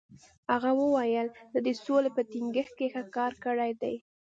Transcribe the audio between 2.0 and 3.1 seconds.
په ټینګښت کې ښه